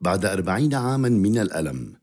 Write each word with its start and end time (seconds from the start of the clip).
بعد 0.00 0.24
أربعين 0.24 0.74
عاما 0.74 1.08
من 1.08 1.38
الألم. 1.38 1.94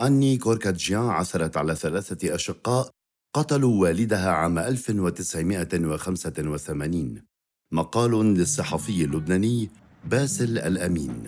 أني 0.00 0.36
كوركاتجيان 0.36 1.08
عثرت 1.08 1.56
على 1.56 1.74
ثلاثة 1.74 2.34
أشقاء 2.34 2.90
قتلوا 3.34 3.82
والدها 3.82 4.30
عام 4.30 4.58
1985 4.58 7.22
مقال 7.72 8.10
للصحفي 8.10 9.04
اللبناني 9.04 9.70
باسل 10.04 10.58
الأمين. 10.58 11.26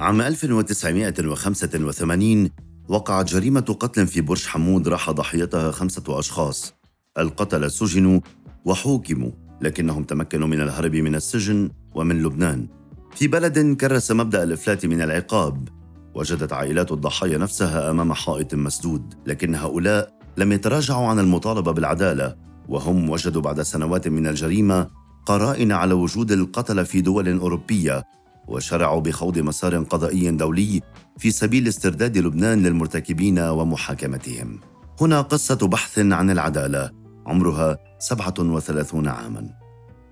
عام 0.00 0.20
1985 0.20 2.50
وقعت 2.88 3.26
جريمة 3.26 3.76
قتل 3.80 4.06
في 4.06 4.20
برج 4.20 4.46
حمود 4.46 4.88
راح 4.88 5.10
ضحيتها 5.10 5.70
خمسة 5.70 6.18
أشخاص. 6.18 6.74
القتلة 7.18 7.68
سجنوا 7.68 8.20
وحوكموا. 8.64 9.39
لكنهم 9.60 10.04
تمكنوا 10.04 10.48
من 10.48 10.60
الهرب 10.60 10.96
من 10.96 11.14
السجن 11.14 11.70
ومن 11.94 12.22
لبنان. 12.22 12.68
في 13.14 13.28
بلد 13.28 13.76
كرس 13.76 14.10
مبدأ 14.10 14.42
الإفلات 14.42 14.86
من 14.86 15.02
العقاب. 15.02 15.68
وجدت 16.14 16.52
عائلات 16.52 16.92
الضحايا 16.92 17.38
نفسها 17.38 17.90
أمام 17.90 18.12
حائط 18.12 18.54
مسدود 18.54 19.14
لكن 19.26 19.54
هؤلاء 19.54 20.12
لم 20.36 20.52
يتراجعوا 20.52 21.06
عن 21.06 21.18
المطالبة 21.18 21.72
بالعدالة. 21.72 22.36
وهم 22.68 23.10
وجدوا 23.10 23.42
بعد 23.42 23.62
سنوات 23.62 24.08
من 24.08 24.26
الجريمة 24.26 24.90
قرائن 25.26 25.72
على 25.72 25.94
وجود 25.94 26.32
القتلة 26.32 26.82
في 26.82 27.00
دول 27.00 27.38
أوروبية. 27.38 28.04
وشرعوا 28.48 29.00
بخوض 29.00 29.38
مسار 29.38 29.82
قضائي 29.82 30.30
دولي 30.30 30.80
في 31.18 31.30
سبيل 31.30 31.68
استرداد 31.68 32.18
لبنان 32.18 32.62
للمرتكبين 32.62 33.38
ومحاكمتهم. 33.38 34.60
هنا 35.00 35.20
قصة 35.20 35.68
بحث 35.68 35.98
عن 35.98 36.30
العدالة. 36.30 36.99
عمرها 37.30 37.78
37 37.98 39.08
عاما. 39.08 39.48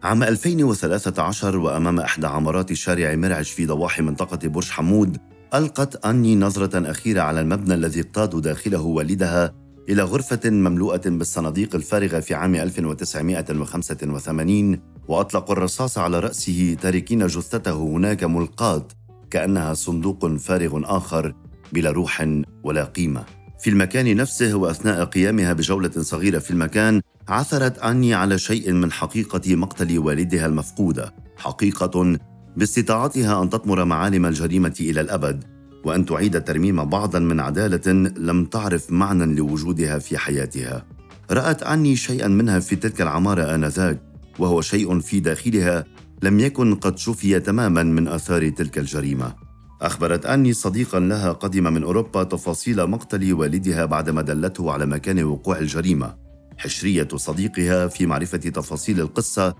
عام 0.03 0.23
2013 0.23 1.57
وأمام 1.57 2.01
إحدى 2.01 2.27
عمارات 2.27 2.73
شارع 2.73 3.15
مرعج 3.15 3.45
في 3.45 3.67
ضواحي 3.67 4.03
منطقة 4.03 4.49
برج 4.49 4.71
حمود 4.71 5.17
ألقت 5.55 6.07
أني 6.07 6.37
نظرة 6.37 6.91
أخيرة 6.91 7.21
على 7.21 7.41
المبنى 7.41 7.75
الذي 7.75 8.01
اقتاد 8.01 8.41
داخله 8.41 8.81
والدها 8.81 9.55
إلى 9.89 10.03
غرفة 10.03 10.51
مملوءة 10.51 11.01
بالصناديق 11.07 11.75
الفارغة 11.75 12.21
في 12.21 12.35
عام 12.35 12.55
1985 12.55 14.79
وأطلقوا 15.09 15.55
الرصاص 15.55 15.99
على 15.99 16.21
رأسه 16.21 16.77
تاركين 16.83 17.27
جثته 17.27 17.83
هناك 17.83 18.25
ملقاة 18.25 18.89
كأنها 19.31 19.75
صندوق 19.75 20.37
فارغ 20.37 20.97
آخر 20.97 21.35
بلا 21.73 21.91
روح 21.91 22.29
ولا 22.65 22.85
قيمة 22.85 23.39
في 23.59 23.71
المكان 23.71 24.17
نفسه 24.17 24.55
وأثناء 24.55 25.05
قيامها 25.05 25.53
بجولة 25.53 25.91
صغيرة 25.91 26.39
في 26.39 26.51
المكان 26.51 27.01
عثرت 27.29 27.79
أني 27.79 28.15
على 28.15 28.39
شيء 28.39 28.73
من 28.73 28.93
حقيقة 28.93 29.57
مقتل 29.57 29.99
والدها 29.99 30.47
المفقودة 30.47 31.15
حقيقة 31.37 32.19
باستطاعتها 32.57 33.43
أن 33.43 33.51
تطمر 33.51 33.85
معالم 33.85 34.27
الجريمة 34.27 34.75
إلى 34.81 35.01
الأبد 35.01 35.45
وأن 35.85 36.07
تعيد 36.07 36.45
ترميم 36.45 36.85
بعضا 36.85 37.19
من 37.19 37.41
عدالة 37.41 37.93
لم 38.17 38.45
تعرف 38.45 38.91
معنى 38.91 39.35
لوجودها 39.35 39.99
في 39.99 40.19
حياتها. 40.19 40.85
رأت 41.31 41.63
أني 41.63 41.97
شيئا 41.97 42.29
منها 42.29 42.59
في 42.59 42.77
تلك 42.77 43.01
العمارة 43.01 43.55
آنذاك 43.55 44.01
وهو 44.39 44.61
شيء 44.61 45.01
في 45.01 45.21
داخلها 45.21 45.85
لم 46.23 46.41
يكن 46.41 46.75
قد 46.75 46.99
شفي 46.99 47.41
تماما 47.41 47.83
من 47.83 48.09
آثار 48.09 48.49
تلك 48.49 48.79
الجريمة. 48.79 49.35
أخبرت 49.83 50.27
أني 50.27 50.53
صديقا 50.53 51.01
لها 51.01 51.33
قدم 51.33 51.73
من 51.73 51.83
أوروبا 51.83 52.23
تفاصيل 52.23 52.87
مقتل 52.87 53.33
والدها 53.33 53.85
بعدما 53.85 54.23
دلته 54.23 54.73
على 54.73 54.87
مكان 54.87 55.25
وقوع 55.25 55.59
الجريمة. 55.59 56.28
حشرية 56.59 57.09
صديقها 57.15 57.87
في 57.87 58.07
معرفة 58.07 58.39
تفاصيل 58.39 59.01
القصة 59.01 59.55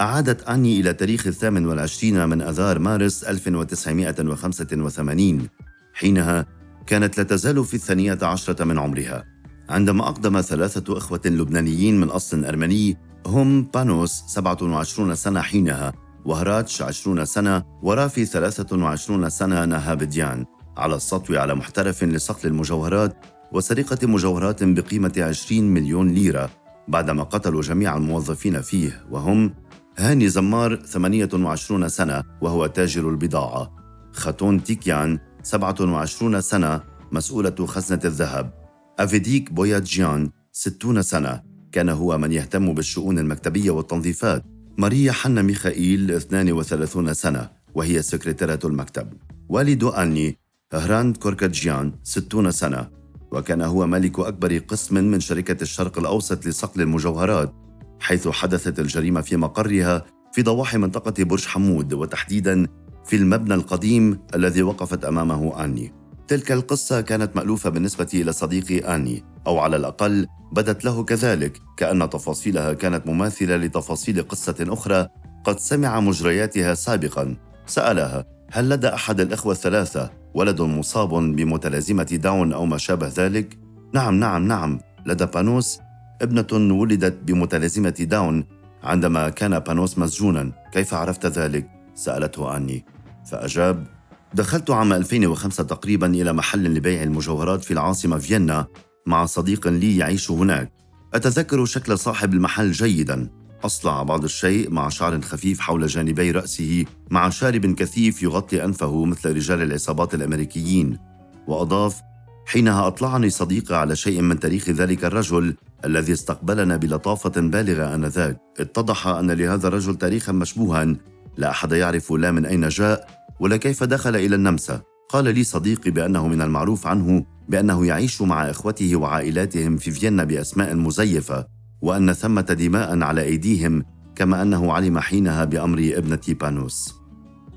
أعادت 0.00 0.48
أني 0.48 0.80
إلى 0.80 0.92
تاريخ 0.92 1.26
الثامن 1.26 1.66
والعشرين 1.66 2.28
من 2.28 2.42
أذار 2.42 2.78
مارس 2.78 3.24
1985 3.24 5.48
حينها 5.94 6.46
كانت 6.86 7.18
لا 7.18 7.24
تزال 7.24 7.64
في 7.64 7.74
الثانية 7.74 8.18
عشرة 8.22 8.64
من 8.64 8.78
عمرها. 8.78 9.24
عندما 9.68 10.08
أقدم 10.08 10.40
ثلاثة 10.40 10.98
إخوة 10.98 11.20
لبنانيين 11.24 12.00
من 12.00 12.08
أصل 12.08 12.44
أرمني 12.44 12.96
هم 13.26 13.62
بانوس 13.62 14.24
27 14.26 15.14
سنة 15.14 15.40
حينها 15.40 15.92
وهراتش 16.24 16.82
20 16.82 17.24
سنة 17.24 17.62
ورافي 17.82 18.24
23 18.24 19.30
سنة 19.30 19.64
نهابديان 19.64 20.44
على 20.76 20.94
السطو 20.94 21.36
على 21.36 21.54
محترف 21.54 22.04
لصقل 22.04 22.48
المجوهرات 22.48 23.16
وسرقة 23.54 24.06
مجوهرات 24.06 24.64
بقيمة 24.64 25.12
20 25.16 25.62
مليون 25.62 26.08
ليرة 26.08 26.50
بعدما 26.88 27.22
قتلوا 27.22 27.62
جميع 27.62 27.96
الموظفين 27.96 28.60
فيه 28.60 29.04
وهم 29.10 29.54
هاني 29.98 30.28
زمار 30.28 30.76
28 30.76 31.88
سنة 31.88 32.22
وهو 32.40 32.66
تاجر 32.66 33.08
البضاعة. 33.10 33.76
خاتون 34.12 34.62
تيكيان 34.64 35.18
27 35.42 36.40
سنة 36.40 36.80
مسؤولة 37.12 37.66
خزنة 37.66 38.00
الذهب. 38.04 38.52
أفيديك 38.98 39.52
بوياتجيان 39.52 40.30
60 40.52 41.02
سنة 41.02 41.42
كان 41.72 41.88
هو 41.88 42.18
من 42.18 42.32
يهتم 42.32 42.74
بالشؤون 42.74 43.18
المكتبية 43.18 43.70
والتنظيفات. 43.70 44.44
ماريا 44.78 45.12
حنا 45.12 45.42
ميخائيل 45.42 46.10
32 46.10 47.14
سنة 47.14 47.50
وهي 47.74 48.02
سكرتيرة 48.02 48.58
المكتب. 48.64 49.12
والد 49.48 49.84
أني 49.84 50.38
هراند 50.72 51.16
كوركاتجيان 51.16 51.92
60 52.02 52.50
سنة. 52.50 53.03
وكان 53.34 53.62
هو 53.62 53.86
مالك 53.86 54.18
أكبر 54.18 54.58
قسم 54.58 54.94
من 55.04 55.20
شركة 55.20 55.62
الشرق 55.62 55.98
الأوسط 55.98 56.46
لصقل 56.46 56.80
المجوهرات 56.80 57.52
حيث 58.00 58.28
حدثت 58.28 58.78
الجريمة 58.78 59.20
في 59.20 59.36
مقرها 59.36 60.04
في 60.32 60.42
ضواحي 60.42 60.78
منطقة 60.78 61.24
برج 61.24 61.46
حمود 61.46 61.92
وتحديدا 61.92 62.66
في 63.04 63.16
المبنى 63.16 63.54
القديم 63.54 64.18
الذي 64.34 64.62
وقفت 64.62 65.04
أمامه 65.04 65.64
آني. 65.64 65.92
تلك 66.28 66.52
القصة 66.52 67.00
كانت 67.00 67.36
مألوفة 67.36 67.70
بالنسبة 67.70 68.08
إلى 68.14 68.32
صديقي 68.32 68.78
آني 68.78 69.24
أو 69.46 69.58
على 69.58 69.76
الأقل 69.76 70.26
بدت 70.52 70.84
له 70.84 71.04
كذلك 71.04 71.60
كأن 71.76 72.10
تفاصيلها 72.10 72.72
كانت 72.72 73.06
مماثلة 73.06 73.56
لتفاصيل 73.56 74.22
قصة 74.22 74.56
أخرى 74.60 75.08
قد 75.44 75.58
سمع 75.58 76.00
مجرياتها 76.00 76.74
سابقا. 76.74 77.36
سألها 77.66 78.24
هل 78.50 78.68
لدى 78.68 78.88
أحد 78.88 79.20
الإخوة 79.20 79.52
الثلاثة؟ 79.52 80.23
ولد 80.34 80.60
مصاب 80.60 81.10
بمتلازمة 81.10 82.18
داون 82.22 82.52
أو 82.52 82.66
ما 82.66 82.78
شابه 82.78 83.12
ذلك؟ 83.16 83.58
نعم 83.94 84.14
نعم 84.14 84.46
نعم. 84.46 84.80
لدى 85.06 85.26
بانوس 85.26 85.78
ابنة 86.22 86.74
ولدت 86.74 87.18
بمتلازمة 87.22 87.90
داون 87.90 88.44
عندما 88.82 89.28
كان 89.28 89.58
بانوس 89.58 89.98
مسجونا. 89.98 90.52
كيف 90.72 90.94
عرفت 90.94 91.26
ذلك؟ 91.26 91.70
سألته 91.94 92.56
آني. 92.56 92.84
فأجاب 93.30 93.86
دخلت 94.34 94.70
عام 94.70 94.92
2005 94.92 95.64
تقريبا 95.64 96.06
إلى 96.06 96.32
محل 96.32 96.64
لبيع 96.64 97.02
المجوهرات 97.02 97.64
في 97.64 97.70
العاصمة 97.70 98.18
فيينا 98.18 98.66
مع 99.06 99.26
صديق 99.26 99.68
لي 99.68 99.96
يعيش 99.96 100.30
هناك. 100.30 100.72
أتذكر 101.14 101.64
شكل 101.64 101.98
صاحب 101.98 102.32
المحل 102.32 102.72
جيدا. 102.72 103.28
أصلع 103.64 104.02
بعض 104.02 104.24
الشيء 104.24 104.70
مع 104.70 104.88
شعر 104.88 105.20
خفيف 105.20 105.60
حول 105.60 105.86
جانبي 105.86 106.30
رأسه 106.30 106.84
مع 107.10 107.28
شارب 107.28 107.66
كثيف 107.74 108.22
يغطي 108.22 108.64
أنفه 108.64 109.04
مثل 109.04 109.36
رجال 109.36 109.62
العصابات 109.62 110.14
الأمريكيين. 110.14 110.98
وأضاف 111.46 112.00
حينها 112.46 112.86
أطلعني 112.86 113.30
صديقي 113.30 113.80
على 113.80 113.96
شيء 113.96 114.22
من 114.22 114.40
تاريخ 114.40 114.70
ذلك 114.70 115.04
الرجل 115.04 115.54
الذي 115.84 116.12
استقبلنا 116.12 116.76
بلطافة 116.76 117.40
بالغة 117.40 117.94
آنذاك. 117.94 118.40
اتضح 118.60 119.06
أن 119.06 119.30
لهذا 119.30 119.68
الرجل 119.68 119.94
تاريخا 119.94 120.32
مشبوها. 120.32 120.96
لا 121.36 121.50
أحد 121.50 121.72
يعرف 121.72 122.12
لا 122.12 122.30
من 122.30 122.46
أين 122.46 122.68
جاء 122.68 123.08
ولا 123.40 123.56
كيف 123.56 123.84
دخل 123.84 124.16
إلى 124.16 124.36
النمسا. 124.36 124.80
قال 125.08 125.24
لي 125.24 125.44
صديقي 125.44 125.90
بأنه 125.90 126.28
من 126.28 126.42
المعروف 126.42 126.86
عنه 126.86 127.26
بأنه 127.48 127.86
يعيش 127.86 128.22
مع 128.22 128.50
إخوته 128.50 128.96
وعائلاتهم 128.96 129.76
في 129.76 129.90
فيينا 129.90 130.24
بأسماء 130.24 130.74
مزيفة. 130.74 131.53
وأن 131.84 132.12
ثمة 132.12 132.40
دماء 132.40 133.02
على 133.02 133.22
أيديهم 133.22 133.84
كما 134.14 134.42
أنه 134.42 134.72
علم 134.72 134.98
حينها 134.98 135.44
بأمر 135.44 135.92
ابنة 135.96 136.20
بانوس. 136.28 136.94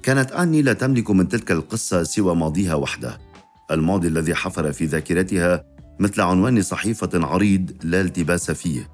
كانت 0.04 0.32
آني 0.32 0.62
لا 0.62 0.74
تملك 0.74 1.12
من 1.12 1.28
تلك 1.28 1.52
القصة 1.52 2.04
سوى 2.04 2.36
ماضيها 2.36 2.76
وحده. 2.76 3.18
الماضي 3.72 4.08
الذي 4.08 4.36
حفر 4.36 4.72
في 4.72 4.86
ذاكرتها 4.86 5.64
مثل 6.00 6.22
عنوان 6.22 6.62
صحيفة 6.62 7.10
عريض 7.14 7.72
لا 7.84 8.02
التباس 8.02 8.52
فيه. 8.52 8.90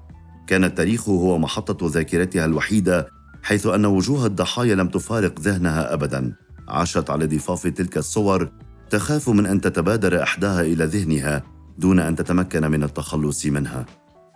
كان 0.46 0.64
التاريخ 0.64 1.08
هو 1.08 1.38
محطة 1.38 1.88
ذاكرتها 1.88 2.44
الوحيدة 2.44 3.08
حيث 3.42 3.66
أن 3.66 3.86
وجوه 3.86 4.26
الضحايا 4.26 4.74
لم 4.74 4.88
تفارق 4.88 5.40
ذهنها 5.40 5.94
أبدا. 5.94 6.32
عاشت 6.68 7.10
على 7.10 7.26
ضفاف 7.26 7.66
تلك 7.66 7.98
الصور 7.98 8.50
تخاف 8.90 9.28
من 9.28 9.46
أن 9.46 9.60
تتبادر 9.60 10.22
إحداها 10.22 10.60
إلى 10.60 10.84
ذهنها 10.84 11.42
دون 11.78 12.00
أن 12.00 12.16
تتمكن 12.16 12.70
من 12.70 12.82
التخلص 12.82 13.46
منها. 13.46 13.86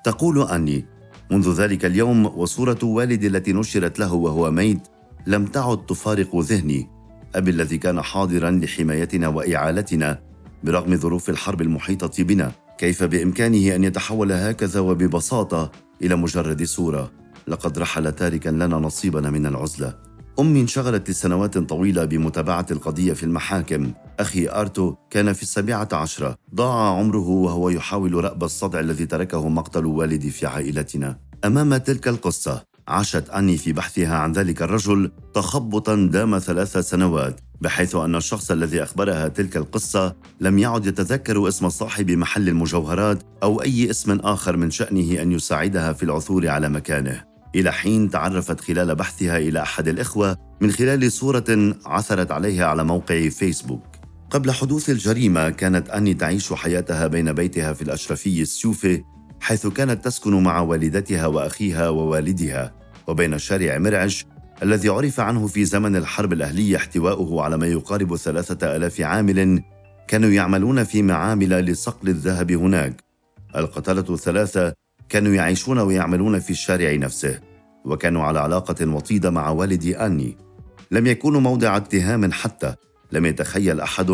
تقول 0.08 0.42
أني 0.42 0.84
منذ 1.30 1.52
ذلك 1.52 1.84
اليوم 1.84 2.26
وصورة 2.26 2.78
والدي 2.82 3.26
التي 3.26 3.52
نشرت 3.52 3.98
له 3.98 4.14
وهو 4.14 4.50
ميت 4.50 4.78
لم 5.26 5.46
تعد 5.46 5.86
تفارق 5.86 6.36
ذهني. 6.36 6.86
أبي 7.34 7.50
الذي 7.50 7.78
كان 7.78 8.02
حاضرا 8.02 8.50
لحمايتنا 8.50 9.28
وإعالتنا 9.28 10.20
برغم 10.64 10.96
ظروف 10.96 11.30
الحرب 11.30 11.62
المحيطة 11.62 12.24
بنا 12.24 12.52
كيف 12.78 13.04
بإمكانه 13.04 13.74
أن 13.74 13.84
يتحول 13.84 14.32
هكذا 14.32 14.80
وببساطة 14.80 15.72
إلى 16.02 16.16
مجرد 16.16 16.62
صورة 16.62 17.10
لقد 17.48 17.78
رحل 17.78 18.12
تاركا 18.12 18.48
لنا 18.48 18.76
نصيبنا 18.76 19.30
من 19.30 19.46
العزلة. 19.46 20.07
أمي 20.40 20.60
انشغلت 20.60 21.10
لسنوات 21.10 21.58
طويلة 21.58 22.04
بمتابعة 22.04 22.66
القضية 22.70 23.12
في 23.12 23.22
المحاكم. 23.22 23.92
أخي 24.20 24.48
آرتو 24.48 24.94
كان 25.10 25.32
في 25.32 25.42
السابعة 25.42 25.88
عشرة. 25.92 26.36
ضاع 26.54 26.98
عمره 26.98 27.28
وهو 27.28 27.68
يحاول 27.68 28.24
رأب 28.24 28.44
الصدع 28.44 28.80
الذي 28.80 29.06
تركه 29.06 29.48
مقتل 29.48 29.86
والدي 29.86 30.30
في 30.30 30.46
عائلتنا. 30.46 31.18
أمام 31.44 31.76
تلك 31.76 32.08
القصة 32.08 32.62
عاشت 32.88 33.30
أني 33.30 33.56
في 33.56 33.72
بحثها 33.72 34.16
عن 34.16 34.32
ذلك 34.32 34.62
الرجل 34.62 35.10
تخبطا 35.34 36.08
دام 36.12 36.38
ثلاث 36.38 36.78
سنوات 36.78 37.40
بحيث 37.60 37.94
أن 37.96 38.16
الشخص 38.16 38.50
الذي 38.50 38.82
أخبرها 38.82 39.28
تلك 39.28 39.56
القصة 39.56 40.14
لم 40.40 40.58
يعد 40.58 40.86
يتذكر 40.86 41.48
اسم 41.48 41.68
صاحب 41.68 42.10
محل 42.10 42.48
المجوهرات 42.48 43.22
أو 43.42 43.62
أي 43.62 43.90
اسم 43.90 44.18
آخر 44.18 44.56
من 44.56 44.70
شأنه 44.70 45.22
أن 45.22 45.32
يساعدها 45.32 45.92
في 45.92 46.02
العثور 46.02 46.48
على 46.48 46.68
مكانه. 46.68 47.37
إلى 47.58 47.72
حين 47.72 48.10
تعرفت 48.10 48.60
خلال 48.60 48.94
بحثها 48.94 49.38
إلى 49.38 49.62
أحد 49.62 49.88
الإخوة 49.88 50.36
من 50.60 50.70
خلال 50.70 51.12
صورة 51.12 51.76
عثرت 51.86 52.30
عليها 52.30 52.66
على 52.66 52.84
موقع 52.84 53.28
فيسبوك. 53.28 53.82
قبل 54.30 54.50
حدوث 54.50 54.90
الجريمة 54.90 55.50
كانت 55.50 55.90
أني 55.90 56.14
تعيش 56.14 56.52
حياتها 56.52 57.06
بين 57.06 57.32
بيتها 57.32 57.72
في 57.72 57.82
الأشرفي 57.82 58.42
السيوفي 58.42 59.02
حيث 59.40 59.66
كانت 59.66 60.04
تسكن 60.04 60.42
مع 60.42 60.60
والدتها 60.60 61.26
وأخيها 61.26 61.88
ووالدها 61.88 62.74
وبين 63.06 63.38
شارع 63.38 63.78
مرعش 63.78 64.26
الذي 64.62 64.88
عرف 64.88 65.20
عنه 65.20 65.46
في 65.46 65.64
زمن 65.64 65.96
الحرب 65.96 66.32
الأهلية 66.32 66.76
احتواؤه 66.76 67.42
على 67.42 67.56
ما 67.56 67.66
يقارب 67.66 68.16
ثلاثة 68.16 68.76
ألاف 68.76 69.00
عامل 69.00 69.62
كانوا 70.08 70.30
يعملون 70.30 70.84
في 70.84 71.02
معامل 71.02 71.48
لصقل 71.48 72.08
الذهب 72.08 72.52
هناك. 72.52 73.02
القتلة 73.56 74.14
الثلاثة 74.14 74.74
كانوا 75.08 75.34
يعيشون 75.34 75.78
ويعملون 75.78 76.38
في 76.38 76.50
الشارع 76.50 76.94
نفسه. 76.94 77.40
وكانوا 77.88 78.22
على 78.22 78.40
علاقة 78.40 78.88
وطيدة 78.88 79.30
مع 79.30 79.50
والدي 79.50 79.96
أني. 79.96 80.36
لم 80.90 81.06
يكونوا 81.06 81.40
موضع 81.40 81.76
اتهام 81.76 82.32
حتى 82.32 82.74
لم 83.12 83.26
يتخيل 83.26 83.80
أحد 83.80 84.10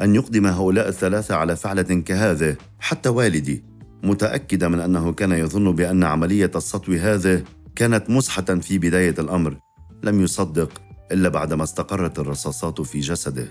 أن 0.00 0.14
يقدم 0.14 0.46
هؤلاء 0.46 0.88
الثلاثة 0.88 1.34
على 1.34 1.56
فعلة 1.56 1.82
كهذه 1.82 2.56
حتى 2.78 3.08
والدي 3.08 3.64
متأكدة 4.02 4.68
من 4.68 4.80
أنه 4.80 5.12
كان 5.12 5.32
يظن 5.32 5.74
بأن 5.74 6.04
عملية 6.04 6.50
السطو 6.56 6.92
هذه 6.92 7.42
كانت 7.76 8.10
مزحة 8.10 8.42
في 8.42 8.78
بداية 8.78 9.14
الأمر. 9.18 9.56
لم 10.02 10.20
يصدق 10.20 10.82
إلا 11.12 11.28
بعدما 11.28 11.64
استقرت 11.64 12.18
الرصاصات 12.18 12.80
في 12.80 13.00
جسده. 13.00 13.46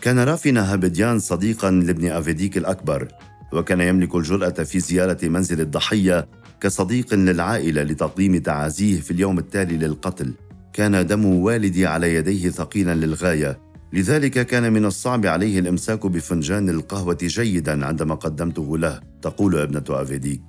كان 0.00 0.18
رافي 0.18 0.50
نهابديان 0.50 1.18
صديقا 1.18 1.70
لابن 1.70 2.10
أفيديك 2.10 2.56
الأكبر. 2.56 3.08
وكان 3.52 3.80
يملك 3.80 4.14
الجرأة 4.14 4.50
في 4.50 4.80
زيارة 4.80 5.18
منزل 5.22 5.60
الضحية 5.60 6.28
كصديق 6.60 7.14
للعائلة 7.14 7.82
لتقديم 7.82 8.36
تعازيه 8.36 9.00
في 9.00 9.10
اليوم 9.10 9.38
التالي 9.38 9.76
للقتل. 9.76 10.34
كان 10.72 11.06
دم 11.06 11.24
والدي 11.24 11.86
على 11.86 12.14
يديه 12.14 12.48
ثقيلا 12.48 12.94
للغاية. 12.94 13.72
لذلك 13.92 14.46
كان 14.46 14.72
من 14.72 14.84
الصعب 14.84 15.26
عليه 15.26 15.58
الإمساك 15.58 16.06
بفنجان 16.06 16.68
القهوة 16.68 17.18
جيدا 17.22 17.86
عندما 17.86 18.14
قدمته 18.14 18.78
له 18.78 19.00
تقول 19.22 19.56
ابنة 19.56 19.84
أفيديك 19.90 20.42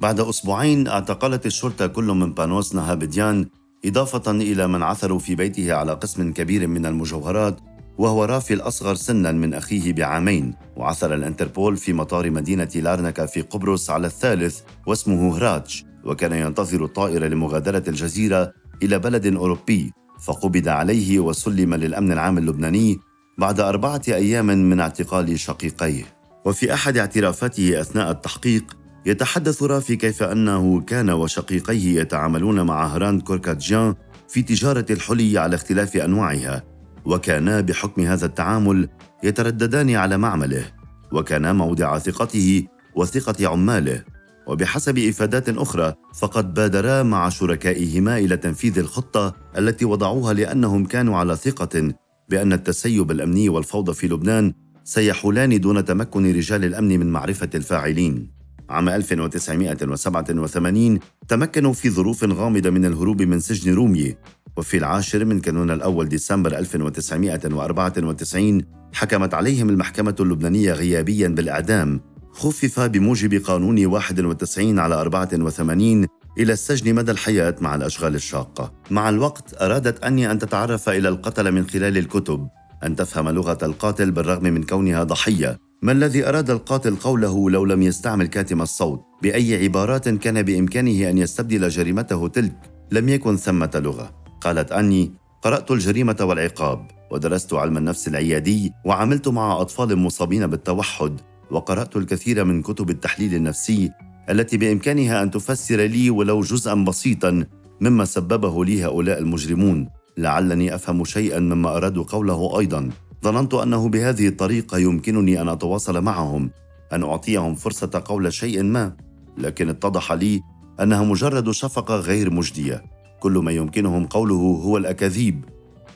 بعد 0.00 0.20
أسبوعين 0.20 0.88
اعتقلت 0.88 1.46
الشرطة 1.46 1.86
كل 1.86 2.04
من 2.04 2.34
بانوس 2.34 2.74
نهابديان 2.74 3.46
إضافة 3.84 4.30
إلى 4.30 4.68
من 4.68 4.82
عثروا 4.82 5.18
في 5.18 5.34
بيته 5.34 5.74
على 5.74 5.92
قسم 5.92 6.32
كبير 6.32 6.66
من 6.66 6.86
المجوهرات 6.86 7.60
وهو 7.98 8.24
رافي 8.24 8.54
الأصغر 8.54 8.94
سنا 8.94 9.32
من 9.32 9.54
أخيه 9.54 9.92
بعامين 9.92 10.54
وعثر 10.76 11.14
الانتربول 11.14 11.76
في 11.76 11.92
مطار 11.92 12.30
مدينة 12.30 12.68
لارنكا 12.74 13.26
في 13.26 13.40
قبرص 13.40 13.90
على 13.90 14.06
الثالث 14.06 14.60
واسمه 14.86 15.36
هراتش 15.36 15.84
وكان 16.04 16.32
ينتظر 16.32 16.84
الطائرة 16.84 17.26
لمغادرة 17.26 17.82
الجزيرة 17.88 18.52
إلى 18.82 18.98
بلد 18.98 19.26
أوروبي 19.26 19.92
فقبض 20.22 20.68
عليه 20.68 21.18
وسلم 21.18 21.74
للأمن 21.74 22.12
العام 22.12 22.38
اللبناني 22.38 22.98
بعد 23.38 23.60
أربعة 23.60 24.02
أيام 24.08 24.46
من 24.46 24.80
اعتقال 24.80 25.38
شقيقيه. 25.38 26.04
وفي 26.44 26.74
أحد 26.74 26.96
اعترافاته 26.96 27.80
أثناء 27.80 28.10
التحقيق 28.10 28.76
يتحدث 29.06 29.62
رافي 29.62 29.96
كيف 29.96 30.22
أنه 30.22 30.80
كان 30.80 31.10
وشقيقيه 31.10 32.00
يتعاملون 32.00 32.62
مع 32.62 32.86
هران 32.86 33.20
كوركاتجيان 33.20 33.94
في 34.28 34.42
تجارة 34.42 34.86
الحلي 34.90 35.38
على 35.38 35.56
اختلاف 35.56 35.96
أنواعها 35.96 36.75
وكانا 37.06 37.60
بحكم 37.60 38.02
هذا 38.02 38.26
التعامل 38.26 38.88
يترددان 39.22 39.90
على 39.90 40.18
معمله 40.18 40.64
وكانا 41.12 41.52
موضع 41.52 41.98
ثقته 41.98 42.66
وثقة 42.96 43.48
عماله. 43.48 44.02
وبحسب 44.46 44.98
إفادات 44.98 45.48
أخرى 45.48 45.94
فقد 46.14 46.54
بادرا 46.54 47.02
مع 47.02 47.28
شركائهما 47.28 48.18
إلى 48.18 48.36
تنفيذ 48.36 48.78
الخطة 48.78 49.34
التي 49.58 49.84
وضعوها 49.84 50.32
لأنهم 50.32 50.86
كانوا 50.86 51.16
على 51.16 51.36
ثقة 51.36 51.94
بأن 52.28 52.52
التسيب 52.52 53.10
الأمني 53.10 53.48
والفوضى 53.48 53.94
في 53.94 54.08
لبنان 54.08 54.52
سيحولان 54.84 55.60
دون 55.60 55.84
تمكن 55.84 56.36
رجال 56.36 56.64
الأمن 56.64 57.00
من 57.00 57.12
معرفة 57.12 57.50
الفاعلين. 57.54 58.30
عام 58.68 58.88
1987 58.88 60.98
تمكنوا 61.28 61.72
في 61.72 61.90
ظروف 61.90 62.24
غامضة 62.24 62.70
من 62.70 62.84
الهروب 62.84 63.22
من 63.22 63.40
سجن 63.40 63.74
رومية 63.74 64.18
وفي 64.56 64.76
العاشر 64.76 65.24
من 65.24 65.40
كانون 65.40 65.70
الأول 65.70 66.08
ديسمبر 66.08 66.58
1994 66.58 68.62
حكمت 68.92 69.34
عليهم 69.34 69.68
المحكمة 69.68 70.14
اللبنانية 70.20 70.72
غيابيا 70.72 71.28
بالإعدام 71.28 72.00
خفف 72.32 72.80
بموجب 72.80 73.42
قانون 73.44 73.86
91 73.86 74.78
على 74.78 74.94
84 74.94 76.06
إلى 76.38 76.52
السجن 76.52 76.94
مدى 76.94 77.10
الحياة 77.10 77.54
مع 77.60 77.74
الأشغال 77.74 78.14
الشاقة. 78.14 78.72
مع 78.90 79.08
الوقت 79.08 79.62
أرادت 79.62 80.04
أني 80.04 80.30
أن 80.30 80.38
تتعرف 80.38 80.88
إلى 80.88 81.08
القتل 81.08 81.52
من 81.52 81.66
خلال 81.66 81.98
الكتب 81.98 82.48
أن 82.84 82.96
تفهم 82.96 83.28
لغة 83.28 83.58
القاتل 83.62 84.10
بالرغم 84.10 84.44
من 84.44 84.62
كونها 84.62 85.04
ضحية. 85.04 85.58
ما 85.82 85.92
الذي 85.92 86.28
أراد 86.28 86.50
القاتل 86.50 86.96
قوله 86.96 87.50
لو 87.50 87.64
لم 87.64 87.82
يستعمل 87.82 88.26
كاتم 88.26 88.62
الصوت؟ 88.62 89.00
بأي 89.22 89.64
عبارات 89.64 90.08
كان 90.08 90.42
بإمكانه 90.42 91.10
أن 91.10 91.18
يستبدل 91.18 91.68
جريمته 91.68 92.28
تلك؟ 92.28 92.56
لم 92.92 93.08
يكن 93.08 93.36
ثمة 93.36 93.70
لغة. 93.74 94.25
قالت 94.40 94.72
أني 94.72 95.12
قرأت 95.42 95.70
الجريمة 95.70 96.16
والعقاب 96.20 96.90
ودرست 97.10 97.54
علم 97.54 97.76
النفس 97.76 98.08
العيادي 98.08 98.72
وعملت 98.84 99.28
مع 99.28 99.60
أطفال 99.60 99.96
مصابين 99.96 100.46
بالتوحد 100.46 101.20
وقرأت 101.50 101.96
الكثير 101.96 102.44
من 102.44 102.62
كتب 102.62 102.90
التحليل 102.90 103.34
النفسي 103.34 103.90
التي 104.30 104.56
بإمكانها 104.56 105.22
أن 105.22 105.30
تفسر 105.30 105.80
لي 105.80 106.10
ولو 106.10 106.40
جزءا 106.40 106.74
بسيطا 106.74 107.44
مما 107.80 108.04
سببه 108.04 108.64
لي 108.64 108.84
هؤلاء 108.84 109.18
المجرمون. 109.18 109.88
لعلني 110.18 110.74
أفهم 110.74 111.04
شيئا 111.04 111.38
مما 111.40 111.76
أرادوا 111.76 112.04
قوله 112.04 112.58
أيضا. 112.58 112.90
ظننت 113.24 113.54
أنه 113.54 113.88
بهذه 113.88 114.28
الطريقة 114.28 114.78
يمكنني 114.78 115.40
أن 115.40 115.48
أتواصل 115.48 116.00
معهم 116.00 116.50
أن 116.92 117.02
أعطيهم 117.02 117.54
فرصة 117.54 118.02
قول 118.04 118.32
شيء 118.32 118.62
ما 118.62 118.96
لكن 119.38 119.68
اتضح 119.68 120.12
لي 120.12 120.40
أنها 120.80 121.02
مجرد 121.02 121.50
شفقة 121.50 121.96
غير 121.96 122.30
مجدية. 122.30 122.95
كل 123.20 123.32
ما 123.32 123.52
يمكنهم 123.52 124.06
قوله 124.06 124.60
هو 124.64 124.76
الأكاذيب 124.76 125.44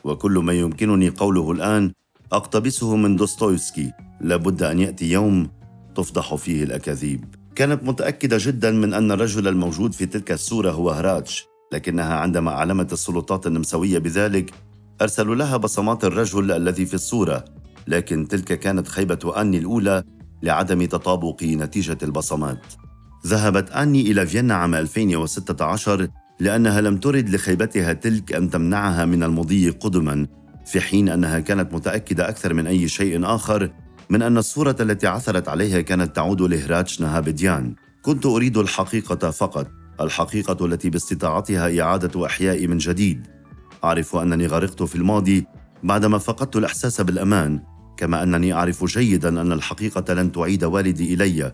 وكل 0.03 0.31
ما 0.31 0.53
يمكنني 0.53 1.09
قوله 1.09 1.51
الآن 1.51 1.91
أقتبسه 2.31 2.95
من 2.95 3.15
دوستويفسكي 3.15 3.91
لابد 4.21 4.63
أن 4.63 4.79
يأتي 4.79 5.11
يوم 5.11 5.49
تفضح 5.95 6.35
فيه 6.35 6.63
الأكاذيب. 6.63 7.25
كانت 7.55 7.83
متأكدة 7.83 8.37
جدا 8.39 8.71
من 8.71 8.93
أن 8.93 9.11
الرجل 9.11 9.47
الموجود 9.47 9.93
في 9.93 10.05
تلك 10.05 10.31
الصورة 10.31 10.71
هو 10.71 10.89
هراتش 10.89 11.47
لكنها 11.73 12.15
عندما 12.15 12.51
أعلمت 12.51 12.93
السلطات 12.93 13.47
النمساوية 13.47 13.99
بذلك 13.99 14.53
أرسلوا 15.01 15.35
لها 15.35 15.57
بصمات 15.57 16.03
الرجل 16.03 16.51
الذي 16.51 16.85
في 16.85 16.93
الصورة 16.93 17.45
لكن 17.87 18.27
تلك 18.27 18.59
كانت 18.59 18.87
خيبة 18.87 19.41
أني 19.41 19.57
الأولى 19.57 20.03
لعدم 20.43 20.85
تطابق 20.85 21.43
نتيجة 21.43 21.97
البصمات. 22.03 22.65
ذهبت 23.27 23.71
أني 23.71 24.01
إلى 24.01 24.27
فيينا 24.27 24.53
عام 24.53 24.75
2016 24.75 26.07
لأنها 26.41 26.81
لم 26.81 26.97
ترد 26.97 27.29
لخيبتها 27.29 27.93
تلك 27.93 28.33
أن 28.33 28.49
تمنعها 28.49 29.05
من 29.05 29.23
المضي 29.23 29.69
قدما 29.69 30.27
في 30.65 30.81
حين 30.81 31.09
أنها 31.09 31.39
كانت 31.39 31.73
متأكدة 31.73 32.29
أكثر 32.29 32.53
من 32.53 32.67
أي 32.67 32.87
شيء 32.87 33.25
آخر 33.25 33.71
من 34.09 34.21
أن 34.21 34.37
الصورة 34.37 34.75
التي 34.79 35.07
عثرت 35.07 35.47
عليها 35.47 35.81
كانت 35.81 36.15
تعود 36.15 36.41
لهراتش 36.41 37.01
نهابديان. 37.01 37.75
كنت 38.01 38.25
أريد 38.25 38.57
الحقيقة 38.57 39.31
فقط 39.31 39.67
الحقيقة 40.01 40.65
التي 40.65 40.89
باستطاعتها 40.89 41.81
إعادة 41.81 42.25
إحياء 42.25 42.67
من 42.67 42.77
جديد. 42.77 43.27
أعرف 43.83 44.15
أنني 44.15 44.47
غرقت 44.47 44.83
في 44.83 44.95
الماضي 44.95 45.45
بعدما 45.83 46.17
فقدت 46.17 46.55
الإحساس 46.55 47.01
بالأمان 47.01 47.59
كما 47.97 48.23
أنني 48.23 48.53
أعرف 48.53 48.85
جيدا 48.85 49.41
أن 49.41 49.51
الحقيقة 49.51 50.13
لن 50.13 50.31
تعيد 50.31 50.63
والدي 50.63 51.13
إلي 51.13 51.51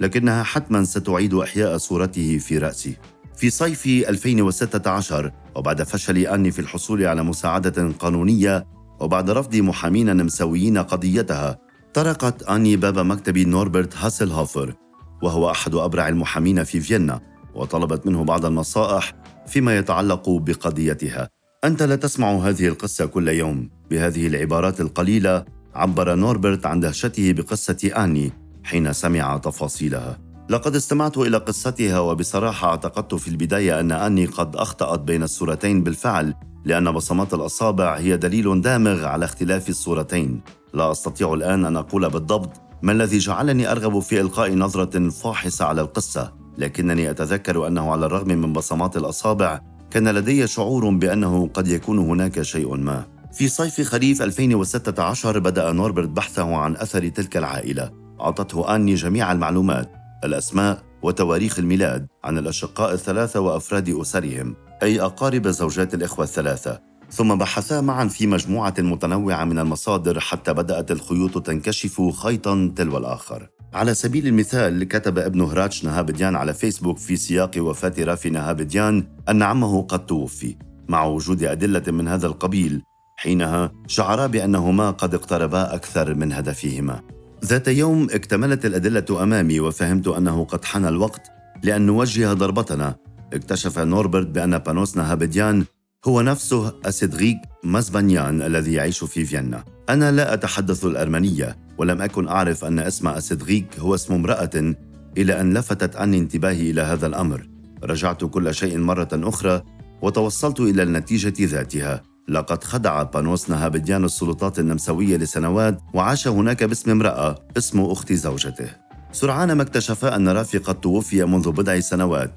لكنها 0.00 0.42
حتما 0.42 0.84
ستعيد 0.84 1.34
إحياء 1.34 1.76
صورته 1.76 2.38
في 2.38 2.58
رأسي. 2.58 2.96
في 3.38 3.50
صيف 3.50 3.86
2016 3.86 5.32
وبعد 5.56 5.82
فشل 5.82 6.18
أني 6.18 6.50
في 6.50 6.58
الحصول 6.58 7.06
على 7.06 7.22
مساعدة 7.22 7.92
قانونية 7.98 8.66
وبعد 9.00 9.30
رفض 9.30 9.56
محامين 9.56 10.16
نمساويين 10.16 10.78
قضيتها 10.78 11.58
طرقت 11.94 12.42
أني 12.42 12.76
باب 12.76 12.98
مكتب 12.98 13.38
نوربرت 13.38 13.96
هاسلهوفر 13.96 14.74
وهو 15.22 15.50
أحد 15.50 15.74
أبرع 15.74 16.08
المحامين 16.08 16.64
في 16.64 16.80
فيينا 16.80 17.20
وطلبت 17.54 18.06
منه 18.06 18.24
بعض 18.24 18.44
النصائح 18.44 19.12
فيما 19.46 19.76
يتعلق 19.76 20.30
بقضيتها. 20.30 21.28
أنت 21.64 21.82
لا 21.82 21.96
تسمع 21.96 22.30
هذه 22.32 22.68
القصة 22.68 23.06
كل 23.06 23.28
يوم 23.28 23.70
بهذه 23.90 24.26
العبارات 24.26 24.80
القليلة 24.80 25.44
عبر 25.74 26.14
نوربرت 26.14 26.66
عن 26.66 26.80
دهشته 26.80 27.32
بقصة 27.32 27.90
آني 27.96 28.32
حين 28.64 28.92
سمع 28.92 29.36
تفاصيلها. 29.36 30.27
لقد 30.48 30.76
استمعت 30.76 31.18
إلى 31.18 31.36
قصتها 31.36 32.00
وبصراحة 32.00 32.68
اعتقدت 32.68 33.14
في 33.14 33.28
البداية 33.28 33.80
أن 33.80 33.92
أني 33.92 34.26
قد 34.26 34.56
أخطأت 34.56 35.00
بين 35.00 35.22
الصورتين 35.22 35.82
بالفعل 35.82 36.34
لأن 36.64 36.92
بصمات 36.92 37.34
الأصابع 37.34 37.96
هي 37.96 38.16
دليل 38.16 38.60
دامغ 38.60 39.04
على 39.04 39.24
اختلاف 39.24 39.68
الصورتين. 39.68 40.40
لا 40.74 40.90
أستطيع 40.90 41.34
الآن 41.34 41.64
أن 41.64 41.76
أقول 41.76 42.10
بالضبط 42.10 42.50
ما 42.82 42.92
الذي 42.92 43.18
جعلني 43.18 43.72
أرغب 43.72 43.98
في 43.98 44.20
إلقاء 44.20 44.54
نظرة 44.54 45.08
فاحصة 45.08 45.64
على 45.64 45.80
القصة 45.80 46.32
لكنني 46.58 47.10
أتذكر 47.10 47.66
أنه 47.66 47.92
على 47.92 48.06
الرغم 48.06 48.28
من 48.28 48.52
بصمات 48.52 48.96
الأصابع 48.96 49.60
كان 49.90 50.08
لدي 50.08 50.46
شعور 50.46 50.90
بأنه 50.90 51.48
قد 51.54 51.68
يكون 51.68 51.98
هناك 51.98 52.42
شيء 52.42 52.76
ما. 52.76 53.04
في 53.32 53.48
صيف 53.48 53.80
خريف 53.80 54.22
2016 54.22 55.38
بدأ 55.38 55.72
نوربرت 55.72 56.08
بحثه 56.08 56.56
عن 56.56 56.76
أثر 56.76 57.08
تلك 57.08 57.36
العائلة. 57.36 57.90
أعطته 58.20 58.74
آني 58.76 58.94
جميع 58.94 59.32
المعلومات. 59.32 59.97
الأسماء 60.24 60.82
وتواريخ 61.02 61.58
الميلاد 61.58 62.06
عن 62.24 62.38
الأشقاء 62.38 62.92
الثلاثة 62.92 63.40
وأفراد 63.40 63.88
أسرهم 63.88 64.56
أي 64.82 65.00
أقارب 65.00 65.48
زوجات 65.48 65.94
الإخوة 65.94 66.24
الثلاثة. 66.24 66.80
ثم 67.10 67.34
بحثا 67.34 67.80
معا 67.80 68.08
في 68.08 68.26
مجموعة 68.26 68.74
متنوعة 68.78 69.44
من 69.44 69.58
المصادر 69.58 70.20
حتى 70.20 70.52
بدأت 70.52 70.90
الخيوط 70.90 71.46
تنكشف 71.46 72.02
خيطا 72.22 72.72
تلو 72.76 72.98
الآخر. 72.98 73.48
على 73.74 73.94
سبيل 73.94 74.26
المثال 74.26 74.84
كتب 74.84 75.18
ابن 75.18 75.40
هراتش 75.40 75.84
نهابديان 75.84 76.36
على 76.36 76.54
فيسبوك 76.54 76.98
في 76.98 77.16
سياق 77.16 77.50
وفاة 77.58 77.94
رافي 77.98 78.30
نهابديان 78.30 79.06
أن 79.28 79.42
عمه 79.42 79.82
قد 79.82 80.06
توفي. 80.06 80.56
مع 80.88 81.04
وجود 81.04 81.42
أدلة 81.42 81.92
من 81.92 82.08
هذا 82.08 82.26
القبيل 82.26 82.82
حينها 83.16 83.72
شعرا 83.86 84.26
بأنهما 84.26 84.90
قد 84.90 85.14
اقتربا 85.14 85.74
أكثر 85.74 86.14
من 86.14 86.32
هدفهما. 86.32 87.17
ذات 87.44 87.68
يوم 87.68 88.08
اكتملت 88.10 88.66
الأدلة 88.66 89.22
أمامي 89.22 89.60
وفهمت 89.60 90.08
أنه 90.08 90.44
قد 90.44 90.64
حان 90.64 90.84
الوقت 90.84 91.22
لأن 91.62 91.86
نوجه 91.86 92.32
ضربتنا. 92.32 92.96
اكتشف 93.32 93.78
نوربرت 93.78 94.26
بأن 94.26 94.58
بانوس 94.58 94.96
نهابديان 94.96 95.64
هو 96.04 96.20
نفسه 96.20 96.80
أسيدغيك 96.84 97.36
مزبانيان 97.64 98.42
الذي 98.42 98.72
يعيش 98.72 99.04
في 99.04 99.24
فيينا. 99.24 99.64
أنا 99.88 100.12
لا 100.12 100.34
أتحدث 100.34 100.84
الأرمنية 100.84 101.56
ولم 101.78 102.02
أكن 102.02 102.28
أعرف 102.28 102.64
أن 102.64 102.78
اسم 102.78 103.08
أسيدغيك 103.08 103.78
هو 103.78 103.94
اسم 103.94 104.14
امرأة 104.14 104.74
إلى 105.18 105.40
أن 105.40 105.54
لفتت 105.54 105.96
عني 105.96 106.18
انتباهي 106.18 106.70
إلى 106.70 106.80
هذا 106.80 107.06
الأمر. 107.06 107.48
رجعت 107.84 108.24
كل 108.24 108.54
شيء 108.54 108.78
مرة 108.78 109.08
أخرى 109.12 109.62
وتوصلت 110.02 110.60
إلى 110.60 110.82
النتيجة 110.82 111.34
ذاتها. 111.40 112.02
لقد 112.28 112.64
خدع 112.64 113.02
بانوس 113.02 113.50
نهابديان 113.50 114.04
السلطات 114.04 114.58
النمساوية 114.58 115.16
لسنوات 115.16 115.80
وعاش 115.94 116.28
هناك 116.28 116.64
باسم 116.64 116.90
امرأة 116.90 117.34
اسم 117.56 117.80
أخت 117.80 118.12
زوجته. 118.12 118.70
سرعان 119.12 119.52
ما 119.52 119.62
اكتشفا 119.62 120.16
أن 120.16 120.28
رافي 120.28 120.58
قد 120.58 120.80
توفي 120.80 121.24
منذ 121.24 121.50
بضع 121.50 121.80
سنوات 121.80 122.30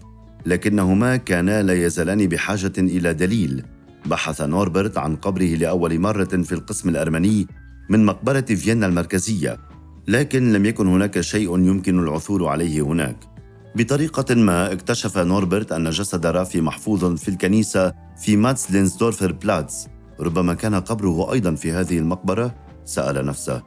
لكنهما 0.46 1.18
كانا 1.18 1.64
لا 1.64 1.86
يزالان 1.86 2.28
بحاجة 2.28 2.74
إلى 2.78 3.14
دليل. 3.14 3.64
بحث 4.06 4.42
نوربرت 4.42 4.98
عن 4.98 5.16
قبره 5.16 5.56
لأول 5.56 6.00
مرة 6.00 6.24
في 6.44 6.52
القسم 6.52 6.90
الأرمني 6.90 7.48
من 7.90 8.06
مقبرة 8.06 8.42
فيينا 8.42 8.86
المركزية 8.86 9.58
لكن 10.08 10.54
لم 10.54 10.66
يكن 10.66 10.88
هناك 10.88 11.22
شيء 11.22 11.60
يمكن 11.60 12.00
العثور 12.00 12.48
عليه 12.48 12.82
هناك. 12.82 13.31
بطريقة 13.75 14.36
ما 14.36 14.72
اكتشف 14.72 15.18
نوربرت 15.18 15.72
أن 15.72 15.90
جسد 15.90 16.25
رافي 16.25 16.62
محفوظ 16.62 17.16
في 17.16 17.28
الكنيسة 17.28 17.94
في 18.22 18.36
ماتسلينسدورفر 18.36 19.32
بلاتس 19.32 19.88
ربما 20.20 20.54
كان 20.54 20.75
قبره 20.75 21.34
أيضا 21.34 21.56
في 21.56 21.72
هذه 21.72 21.98
المقبرة؟ 21.98 22.56
سأل 22.86 23.25
نفسه. 23.25 23.62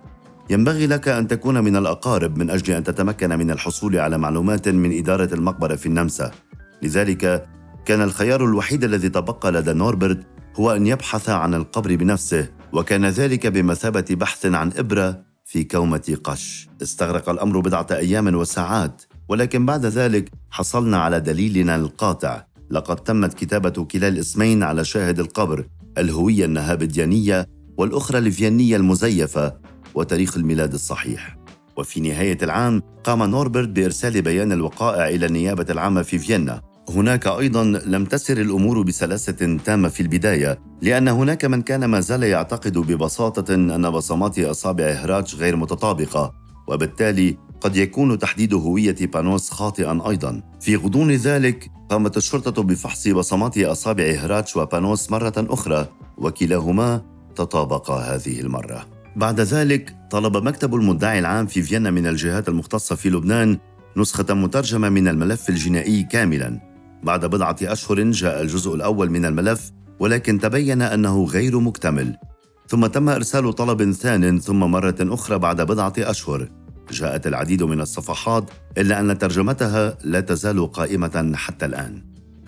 ينبغي 0.50 0.86
لك 0.86 1.08
أن 1.08 1.28
تكون 1.28 1.64
من 1.64 1.76
الأقارب 1.76 2.38
من 2.38 2.50
أجل 2.50 2.74
أن 2.74 2.84
تتمكن 2.84 3.38
من 3.38 3.50
الحصول 3.50 3.96
على 3.96 4.18
معلومات 4.18 4.68
من 4.68 4.98
إدارة 4.98 5.34
المقبرة 5.34 5.76
في 5.76 5.86
النمسا. 5.86 6.30
لذلك 6.82 7.46
كان 7.84 8.02
الخيار 8.02 8.44
الوحيد 8.44 8.84
الذي 8.84 9.08
تبقى 9.08 9.52
لدى 9.52 9.72
نوربرت 9.72 10.20
هو 10.56 10.72
أن 10.72 10.86
يبحث 10.86 11.28
عن 11.28 11.54
القبر 11.54 11.96
بنفسه 11.96 12.48
وكان 12.72 13.06
ذلك 13.06 13.46
بمثابة 13.46 14.04
بحث 14.10 14.46
عن 14.46 14.72
إبرة 14.76 15.22
في 15.44 15.64
كومة 15.64 16.18
قش. 16.24 16.68
استغرق 16.82 17.28
الأمر 17.28 17.60
بضعة 17.60 17.86
أيام 17.90 18.34
وساعات. 18.34 19.02
ولكن 19.28 19.66
بعد 19.66 19.86
ذلك 19.86 20.30
حصلنا 20.50 20.98
على 20.98 21.20
دليلنا 21.20 21.76
القاطع. 21.76 22.44
لقد 22.70 22.96
تمت 22.96 23.34
كتابة 23.34 23.84
كلا 23.84 24.08
الاسمين 24.08 24.62
على 24.62 24.84
شاهد 24.84 25.20
القبر 25.20 25.66
الهوية 25.98 26.44
النهابديانية 26.44 27.46
والأخرى 27.78 28.18
الفينية 28.18 28.76
المزيفة 28.76 29.56
وتاريخ 29.94 30.36
الميلاد 30.36 30.72
الصحيح. 30.72 31.36
وفي 31.76 32.00
نهاية 32.00 32.38
العام 32.42 32.82
قام 33.04 33.22
نوربرت 33.22 33.68
بإرسال 33.68 34.22
بيان 34.22 34.52
الوقائع 34.52 35.08
إلى 35.08 35.26
النيابة 35.26 35.66
العامة 35.70 36.02
في 36.02 36.18
فيينا. 36.18 36.60
هناك 36.90 37.26
أيضا 37.26 37.64
لم 37.64 38.04
تسر 38.04 38.40
الأمور 38.40 38.82
بسلاسة 38.82 39.58
تامة 39.64 39.88
في 39.88 40.00
البداية 40.00 40.58
لأن 40.82 41.08
هناك 41.08 41.44
من 41.44 41.62
كان 41.62 41.84
ما 41.84 42.00
زال 42.00 42.22
يعتقد 42.22 42.78
ببساطة 42.78 43.54
أن 43.54 43.90
بصمات 43.90 44.38
إصابع 44.38 44.90
هراتش 44.90 45.34
غير 45.34 45.56
متطابقة 45.56 46.32
وبالتالي 46.68 47.38
قد 47.64 47.76
يكون 47.76 48.18
تحديد 48.18 48.54
هوية 48.54 48.96
بانوس 49.00 49.50
خاطئا 49.50 50.08
أيضا. 50.08 50.42
في 50.60 50.76
غضون 50.76 51.10
ذلك 51.10 51.70
قامت 51.90 52.16
الشرطة 52.16 52.62
بفحص 52.62 53.08
بصمات 53.08 53.58
أصابع 53.58 54.04
هراتش 54.04 54.56
وبانوس 54.56 55.10
مرة 55.10 55.32
أخرى 55.38 55.88
وكلاهما 56.18 57.02
تطابقا 57.34 57.98
هذه 57.98 58.40
المرة. 58.40 58.86
بعد 59.16 59.40
ذلك 59.40 59.96
طلب 60.10 60.36
مكتب 60.36 60.74
المدعي 60.74 61.18
العام 61.18 61.46
في 61.46 61.62
فيينا 61.62 61.90
من 61.90 62.06
الجهات 62.06 62.48
المختصة 62.48 62.96
في 62.96 63.10
لبنان 63.10 63.58
نسخة 63.96 64.34
مترجمة 64.34 64.88
من 64.88 65.08
الملف 65.08 65.48
الجنائي 65.48 66.02
كاملا. 66.02 66.60
بعد 67.02 67.24
بضعة 67.24 67.56
أشهر 67.62 68.02
جاء 68.02 68.42
الجزء 68.42 68.74
الأول 68.74 69.10
من 69.10 69.24
الملف 69.24 69.70
ولكن 70.00 70.38
تبين 70.38 70.82
أنه 70.82 71.24
غير 71.24 71.60
مكتمل. 71.60 72.16
ثم 72.68 72.86
تم 72.86 73.08
إرسال 73.08 73.52
طلب 73.52 73.92
ثان 73.92 74.40
ثم 74.40 74.60
مرة 74.60 74.96
أخرى 75.00 75.38
بعد 75.38 75.60
بضعة 75.60 75.94
أشهر. 75.98 76.63
جاءت 76.90 77.26
العديد 77.26 77.62
من 77.62 77.80
الصفحات 77.80 78.50
إلا 78.78 79.00
أن 79.00 79.18
ترجمتها 79.18 79.98
لا 80.04 80.20
تزال 80.20 80.72
قائمة 80.72 81.32
حتى 81.34 81.66
الآن. 81.66 82.02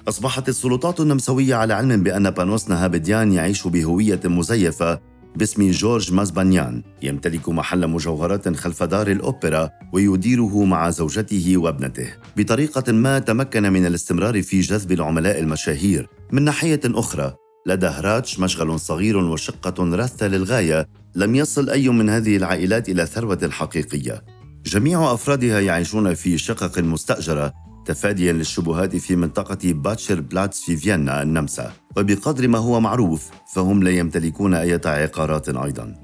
أصبحت 0.09 0.49
السلطات 0.49 1.01
النمساوية 1.01 1.55
على 1.55 1.75
علم 1.75 2.03
بأن 2.03 2.31
بانوس 2.31 2.69
نهابديان 2.69 3.33
يعيش 3.33 3.67
بهوية 3.67 4.21
مزيفة 4.25 5.01
باسم 5.37 5.71
جورج 5.71 6.13
مازبانيان 6.13 6.83
يمتلك 7.03 7.49
محل 7.49 7.87
مجوهرات 7.87 8.57
خلف 8.57 8.83
دار 8.83 9.11
الأوبرا 9.11 9.71
ويديره 9.93 10.65
مع 10.65 10.91
زوجته 10.91 11.57
وابنته. 11.57 12.09
بطريقة 12.37 12.93
ما 12.93 13.19
تمكن 13.19 13.73
من 13.73 13.87
الاستمرار 13.87 14.43
في 14.43 14.61
جذب 14.61 14.93
العملاء 14.93 15.41
المشاهير. 15.41 16.09
من 16.33 16.43
ناحية 16.43 16.81
أخرى 16.85 17.35
لدى 17.67 17.87
هراتش 17.87 18.41
مشغل 18.41 18.81
صغير 18.81 19.17
وشقة 19.17 19.97
رثة 19.97 20.29
للغاية 20.29 20.89
لم 21.17 21.35
يصل 21.35 21.71
أي 21.71 21.89
من 21.89 22.09
هذه 22.09 22.37
العائلات 22.37 22.89
إلى 22.89 23.07
ثروة 23.07 23.49
حقيقية. 23.53 24.25
جميع 24.67 25.13
أفرادها 25.13 25.61
يعيشون 25.61 26.15
في 26.15 26.39
شقق 26.39 26.79
مستأجرة 26.79 27.53
تفاديا 27.87 28.33
للشبهات 28.33 28.97
في 28.97 29.17
منطقة 29.17 29.73
باتشر 29.73 30.21
بلاتس 30.21 30.65
في 30.65 30.77
فيينا 30.77 31.23
النمسا. 31.23 31.73
وبقدر 31.97 32.49
ما 32.49 32.59
هو 32.59 32.81
معروف 32.81 33.31
فهم 33.55 33.83
لا 33.83 33.91
يمتلكون 33.91 34.55
أي 34.55 34.81
عقارات 34.85 35.49
أيضا. 35.49 35.95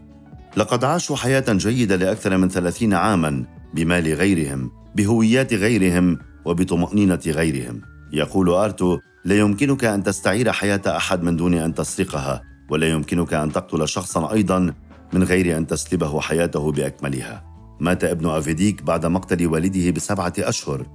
لقد 0.56 0.84
عاشوا 0.84 1.16
حياة 1.16 1.44
جيدة 1.48 1.96
لأكثر 1.96 2.36
من 2.36 2.48
ثلاثين 2.48 2.94
عاما 2.94 3.44
بمال 3.74 4.14
غيرهم 4.14 4.70
بهويات 4.96 5.54
غيرهم 5.54 6.18
وبطمأنينة 6.44 7.20
غيرهم. 7.26 7.80
يقول 8.12 8.48
آرتو 8.48 8.98
لا 9.24 9.38
يمكنك 9.38 9.84
أن 9.84 10.02
تستعير 10.02 10.52
حياة 10.52 10.82
أحد 10.86 11.22
من 11.22 11.36
دون 11.36 11.54
أن 11.54 11.74
تسرقها 11.74 12.42
ولا 12.70 12.88
يمكنك 12.88 13.34
أن 13.34 13.52
تقتل 13.52 13.88
شخصا 13.88 14.32
أيضا 14.32 14.74
من 15.12 15.22
غير 15.22 15.56
أن 15.56 15.66
تسلبه 15.66 16.20
حياته 16.20 16.72
بأكملها. 16.72 17.44
مات 17.80 18.04
ابن 18.04 18.26
أفيديك 18.26 18.82
بعد 18.82 19.06
مقتل 19.06 19.46
والده 19.46 19.90
بسبعة 19.90 20.32
أشهر. 20.38 20.86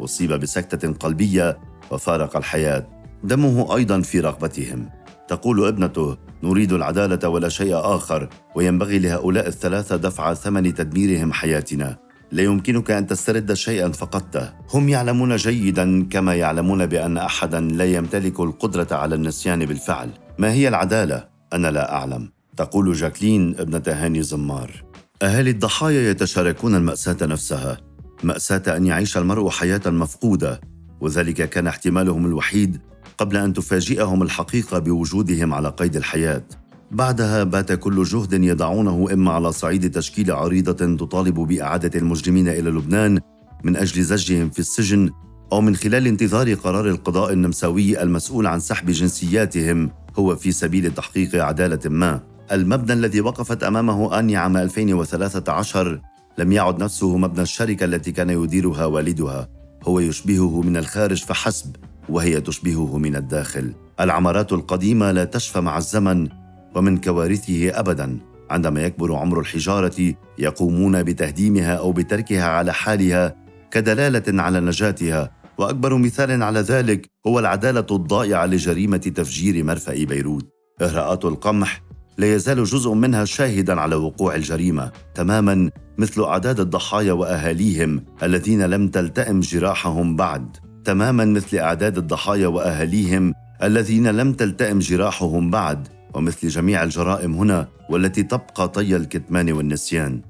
أصيب 0.00 0.32
بسكتة 0.32 0.92
قلبية 0.92 1.58
وفارق 1.90 2.36
الحياة. 2.36 2.86
دمه 3.24 3.76
أيضا 3.76 4.00
في 4.00 4.20
رغبتهم. 4.20 4.88
تقول 5.28 5.66
ابنته 5.66 6.16
نريد 6.42 6.72
العدالة 6.72 7.28
ولا 7.28 7.48
شيء 7.48 7.76
آخر 7.76 8.28
وينبغي 8.54 8.98
لهؤلاء 8.98 9.46
الثلاثة 9.46 9.96
دفع 9.96 10.34
ثمن 10.34 10.74
تدميرهم 10.74 11.32
حياتنا. 11.32 11.98
لا 12.32 12.42
يمكنك 12.42 12.90
أن 12.90 13.06
تسترد 13.06 13.52
شيئا 13.52 13.88
فقدته 13.88 14.52
هم 14.74 14.88
يعلمون 14.88 15.36
جيدا 15.36 16.08
كما 16.08 16.34
يعلمون 16.34 16.86
بأن 16.86 17.18
أحدا 17.18 17.60
لا 17.60 17.84
يمتلك 17.84 18.40
القدرة 18.40 18.88
على 18.90 19.14
النسيان 19.14 19.66
بالفعل. 19.66 20.10
ما 20.38 20.52
هي 20.52 20.68
العدالة؟ 20.68 21.28
أنا 21.52 21.70
لا 21.70 21.94
أعلم. 21.94 22.32
تقول 22.56 22.92
جاكلين 22.92 23.54
ابنة 23.58 23.82
هاني 23.86 24.22
زمار. 24.22 24.84
أهالي 25.22 25.50
الضحايا 25.50 26.10
يتشاركون 26.10 26.74
المأساة 26.74 27.16
نفسها. 27.22 27.78
مأساة 28.22 28.62
أن 28.76 28.86
يعيش 28.86 29.16
المرء 29.16 29.48
حياة 29.48 29.80
مفقودة 29.86 30.60
وذلك 31.00 31.48
كان 31.48 31.66
احتمالهم 31.66 32.26
الوحيد 32.26 32.80
قبل 33.18 33.36
أن 33.36 33.52
تفاجئهم 33.52 34.22
الحقيقة 34.22 34.78
بوجودهم 34.78 35.54
على 35.54 35.68
قيد 35.68 35.96
الحياة. 35.96 36.44
بعدها 36.90 37.44
بات 37.44 37.72
كل 37.72 38.02
جهد 38.02 38.32
يضعونه 38.32 39.08
إما 39.12 39.32
على 39.32 39.52
صعيد 39.52 39.90
تشكيل 39.90 40.30
عريضة 40.30 40.96
تطالب 40.96 41.34
بإعادة 41.34 42.00
المجرمين 42.00 42.48
إلى 42.48 42.70
لبنان 42.70 43.20
من 43.64 43.76
أجل 43.76 44.02
زجهم 44.02 44.50
في 44.50 44.58
السجن 44.58 45.10
أو 45.52 45.60
من 45.60 45.76
خلال 45.76 46.06
انتظار 46.06 46.54
قرار 46.54 46.88
القضاء 46.88 47.32
النمساوي 47.32 48.02
المسؤول 48.02 48.46
عن 48.46 48.60
سحب 48.60 48.90
جنسياتهم 48.90 49.90
هو 50.18 50.36
في 50.36 50.52
سبيل 50.52 50.94
تحقيق 50.94 51.44
عدالة 51.44 51.90
ما. 51.90 52.31
المبنى 52.52 52.92
الذي 52.92 53.20
وقفت 53.20 53.62
أمامه 53.62 54.18
اني 54.18 54.36
عام 54.36 54.56
2013 54.56 56.00
لم 56.38 56.52
يعد 56.52 56.82
نفسه 56.82 57.16
مبنى 57.16 57.42
الشركة 57.42 57.84
التي 57.84 58.12
كان 58.12 58.30
يديرها 58.30 58.84
والدها، 58.84 59.48
هو 59.84 60.00
يشبهه 60.00 60.60
من 60.60 60.76
الخارج 60.76 61.24
فحسب 61.24 61.76
وهي 62.08 62.40
تشبهه 62.40 62.98
من 62.98 63.16
الداخل. 63.16 63.72
العمارات 64.00 64.52
القديمة 64.52 65.12
لا 65.12 65.24
تشفى 65.24 65.60
مع 65.60 65.78
الزمن 65.78 66.28
ومن 66.74 66.96
كوارثه 66.98 67.70
ابدا. 67.80 68.18
عندما 68.50 68.82
يكبر 68.82 69.14
عمر 69.14 69.40
الحجارة 69.40 70.14
يقومون 70.38 71.02
بتهديمها 71.02 71.74
أو 71.74 71.92
بتركها 71.92 72.44
على 72.44 72.72
حالها 72.72 73.36
كدلالة 73.70 74.42
على 74.42 74.60
نجاتها. 74.60 75.30
وأكبر 75.58 75.96
مثال 75.96 76.42
على 76.42 76.60
ذلك 76.60 77.10
هو 77.26 77.38
العدالة 77.38 77.86
الضائعة 77.90 78.46
لجريمة 78.46 78.96
تفجير 78.96 79.64
مرفأ 79.64 80.04
بيروت. 80.04 80.48
اغراءات 80.82 81.24
القمح 81.24 81.82
لا 82.18 82.34
يزال 82.34 82.64
جزء 82.64 82.92
منها 82.92 83.24
شاهدا 83.24 83.80
على 83.80 83.94
وقوع 83.96 84.34
الجريمة 84.34 84.92
تماما 85.14 85.70
مثل 85.98 86.22
أعداد 86.22 86.60
الضحايا 86.60 87.12
وأهاليهم 87.12 88.04
الذين 88.22 88.62
لم 88.62 88.88
تلتئم 88.88 89.40
جراحهم 89.40 90.16
بعد 90.16 90.56
تماما 90.84 91.24
مثل 91.24 91.56
أعداد 91.56 91.98
الضحايا 91.98 92.46
وأهاليهم 92.46 93.34
الذين 93.62 94.06
لم 94.06 94.32
تلتئم 94.32 94.78
جراحهم 94.78 95.50
بعد 95.50 95.88
ومثل 96.14 96.48
جميع 96.48 96.82
الجرائم 96.82 97.34
هنا 97.34 97.68
والتي 97.90 98.22
تبقى 98.22 98.68
طي 98.68 98.96
الكتمان 98.96 99.52
والنسيان. 99.52 100.22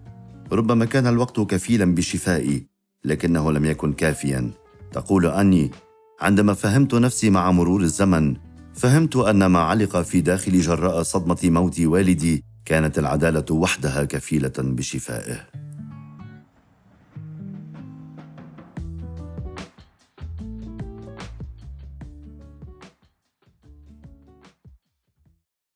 ربما 0.53 0.85
كان 0.85 1.07
الوقت 1.07 1.41
كفيلا 1.41 1.95
بشفائي 1.95 2.67
لكنه 3.05 3.53
لم 3.53 3.65
يكن 3.65 3.93
كافيا. 3.93 4.51
تقول 4.93 5.27
أني 5.27 5.71
عندما 6.21 6.55
فهمت 6.55 6.95
نفسي 6.95 7.31
مع 7.31 7.51
مرور 7.51 7.81
الزمن 7.81 8.37
فهمت 8.75 9.17
أن 9.17 9.47
ما 9.47 9.59
علق 9.59 10.03
في 10.03 10.21
داخلي 10.21 10.61
جراء 10.61 11.03
صدمة 11.03 11.39
موت 11.45 11.81
والدي 11.81 12.45
كانت 12.65 12.99
العدالة 12.99 13.45
وحدها 13.51 14.05
كفيلة 14.05 14.53
بشفائه. 14.59 15.62